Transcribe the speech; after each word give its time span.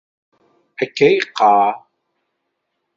Akka 0.83 1.05
i 1.07 1.15
yeqqar. 1.15 1.73